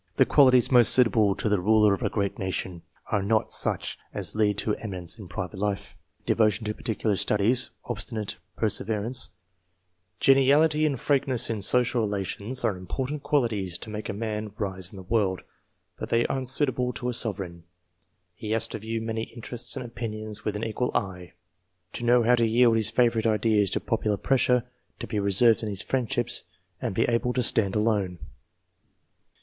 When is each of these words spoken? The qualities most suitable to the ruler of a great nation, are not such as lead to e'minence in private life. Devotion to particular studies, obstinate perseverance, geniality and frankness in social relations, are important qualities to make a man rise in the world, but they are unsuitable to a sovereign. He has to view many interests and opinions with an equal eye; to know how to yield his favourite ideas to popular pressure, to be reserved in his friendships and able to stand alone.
The 0.15 0.25
qualities 0.25 0.71
most 0.71 0.93
suitable 0.93 1.35
to 1.35 1.47
the 1.47 1.59
ruler 1.61 1.93
of 1.93 2.01
a 2.01 2.09
great 2.09 2.39
nation, 2.39 2.81
are 3.11 3.21
not 3.21 3.51
such 3.51 3.99
as 4.15 4.33
lead 4.33 4.57
to 4.57 4.73
e'minence 4.77 5.19
in 5.19 5.27
private 5.27 5.59
life. 5.59 5.95
Devotion 6.25 6.65
to 6.65 6.73
particular 6.73 7.15
studies, 7.15 7.69
obstinate 7.85 8.37
perseverance, 8.55 9.29
geniality 10.19 10.87
and 10.87 10.99
frankness 10.99 11.51
in 11.51 11.61
social 11.61 12.01
relations, 12.01 12.63
are 12.63 12.77
important 12.77 13.21
qualities 13.21 13.77
to 13.77 13.91
make 13.91 14.09
a 14.09 14.13
man 14.13 14.53
rise 14.57 14.91
in 14.91 14.97
the 14.97 15.03
world, 15.03 15.43
but 15.99 16.09
they 16.09 16.25
are 16.25 16.35
unsuitable 16.35 16.93
to 16.93 17.07
a 17.09 17.13
sovereign. 17.13 17.63
He 18.33 18.49
has 18.53 18.65
to 18.69 18.79
view 18.79 19.01
many 19.01 19.25
interests 19.25 19.75
and 19.75 19.85
opinions 19.85 20.43
with 20.43 20.55
an 20.55 20.63
equal 20.63 20.89
eye; 20.97 21.33
to 21.93 22.03
know 22.03 22.23
how 22.23 22.33
to 22.37 22.47
yield 22.47 22.75
his 22.75 22.89
favourite 22.89 23.27
ideas 23.27 23.69
to 23.69 23.79
popular 23.79 24.17
pressure, 24.17 24.63
to 24.97 25.05
be 25.05 25.19
reserved 25.19 25.61
in 25.61 25.69
his 25.69 25.83
friendships 25.83 26.41
and 26.81 26.97
able 26.97 27.33
to 27.33 27.43
stand 27.43 27.75
alone. 27.75 28.17